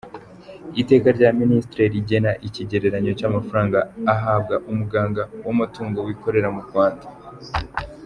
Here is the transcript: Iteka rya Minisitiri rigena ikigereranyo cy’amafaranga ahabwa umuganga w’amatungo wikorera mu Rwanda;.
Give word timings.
Iteka 0.81 1.07
rya 1.17 1.29
Minisitiri 1.39 1.85
rigena 1.93 2.31
ikigereranyo 2.47 3.11
cy’amafaranga 3.19 3.79
ahabwa 4.13 4.55
umuganga 4.69 5.21
w’amatungo 5.45 5.97
wikorera 6.07 6.47
mu 6.55 6.61
Rwanda;. 6.67 7.05